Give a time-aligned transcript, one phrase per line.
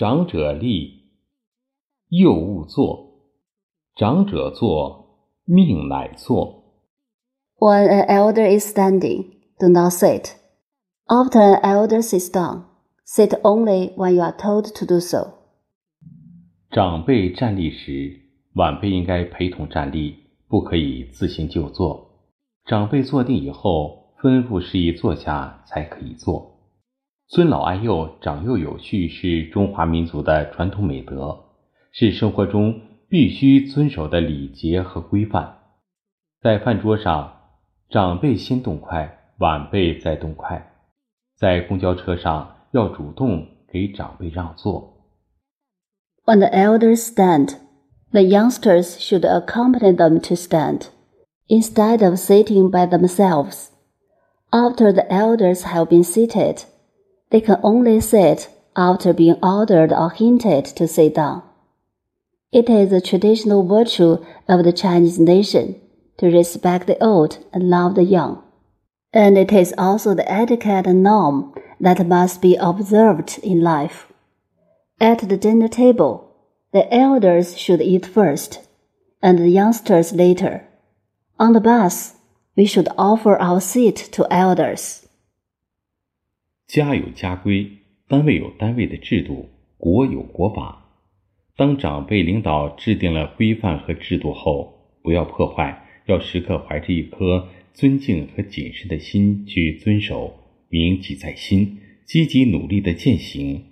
[0.00, 1.10] 长者立，
[2.08, 3.20] 幼勿坐；
[3.96, 6.64] 长者坐，命乃坐。
[7.58, 9.26] When an elder is standing,
[9.58, 10.36] do not sit.
[11.06, 12.62] After an elder sits down,
[13.04, 15.34] sit only when you are told to do so.
[16.70, 18.22] 长辈站立时，
[18.54, 20.16] 晚辈应该陪同站立，
[20.48, 22.22] 不可以自行就坐。
[22.64, 26.49] 长辈坐定以后，吩咐示意坐下才可以坐。
[27.30, 31.44] 尊老爱幼、长幼有序是中华民族的传统美德，
[31.92, 35.58] 是生活中必须遵守的礼节和规范。
[36.42, 37.32] 在饭桌上，
[37.88, 40.60] 长辈先动筷，晚辈再动筷；
[41.36, 45.06] 在公交车上，要主动给长辈让座。
[46.24, 47.54] When the elders stand,
[48.10, 50.86] the youngsters should accompany them to stand,
[51.46, 53.68] instead of sitting by themselves.
[54.50, 56.64] After the elders have been seated,
[57.30, 61.42] they can only sit after being ordered or hinted to sit down.
[62.52, 65.80] It is a traditional virtue of the Chinese nation
[66.18, 68.42] to respect the old and love the young.
[69.12, 74.06] And it is also the etiquette and norm that must be observed in life.
[75.00, 76.36] At the dinner table,
[76.72, 78.60] the elders should eat first,
[79.22, 80.66] and the youngsters later.
[81.38, 82.14] On the bus,
[82.56, 85.08] we should offer our seat to elders.
[86.72, 87.68] 家有家规，
[88.06, 90.86] 单位有单位的制度，国有国法。
[91.56, 100.32] 当长辈领导制定了规范和制度后，不要破坏，要时刻怀着一颗尊敬和谨慎的心去遵守，
[100.68, 103.64] 铭记在心，积极努力的践行。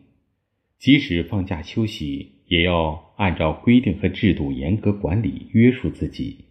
[0.80, 6.46] 即使放假休息，也要按照规定和制度严格管理约束自己；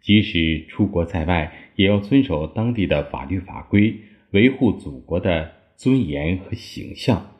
[0.00, 3.96] 即使出国在外，也要遵守当地的法律法规，
[4.30, 7.33] 维护祖国的尊严和形象。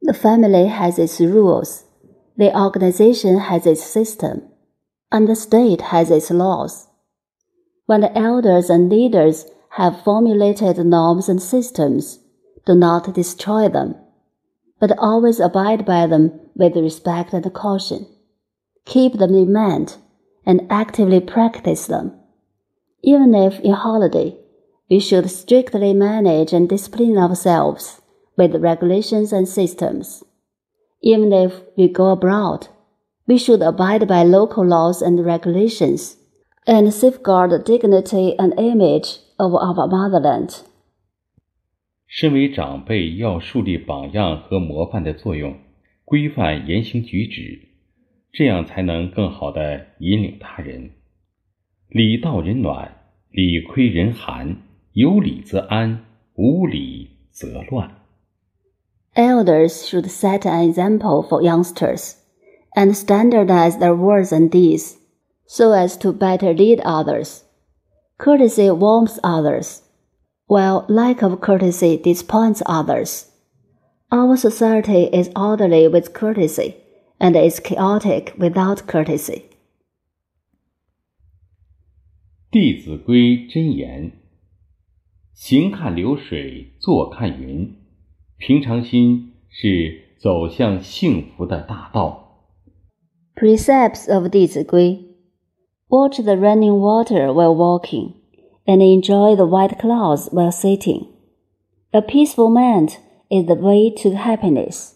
[0.00, 1.84] The family has its rules,
[2.36, 4.42] the organization has its system,
[5.10, 6.86] and the state has its laws.
[7.86, 12.20] When the elders and leaders have formulated norms and systems,
[12.64, 13.96] do not destroy them,
[14.78, 18.06] but always abide by them with respect and caution.
[18.84, 19.96] Keep them in mind
[20.46, 22.12] and actively practice them.
[23.02, 24.36] Even if in holiday,
[24.92, 28.00] we should strictly manage and discipline ourselves
[28.36, 30.24] with regulations and systems.
[31.02, 32.68] Even if we go abroad,
[33.26, 36.16] we should abide by local laws and regulations
[36.66, 40.64] and safeguard the dignity and image of our motherland.
[42.06, 45.54] 身为长辈，要树立榜样和模范的作用，
[46.06, 47.68] 规范言行举止，
[48.32, 50.92] 这样才能更好的引领他人。
[51.90, 52.96] 礼到人暖，
[53.30, 54.56] 理亏人寒，
[54.92, 56.04] 有礼则安，
[56.34, 57.96] 无礼则乱。
[59.14, 62.14] Elders should set an example for youngsters
[62.74, 64.96] and standardize their words and deeds
[65.46, 67.42] so as to better lead others.
[68.18, 69.80] Courtesy warms others,
[70.46, 73.26] while lack of courtesy disappoints others.
[74.10, 76.76] Our society is orderly with courtesy
[77.20, 79.42] and is chaotic without courtesy.
[82.50, 84.12] 《弟子规》真言：
[85.34, 87.74] 行看流水，坐看云。
[88.36, 92.46] 平常心是走向幸福的大道。
[93.34, 95.04] Precepts of 弟子规
[95.88, 98.14] Watch the running water while walking,
[98.66, 101.06] and enjoy the white clouds while sitting.
[101.92, 102.98] A peaceful mind
[103.30, 104.91] is the way to happiness.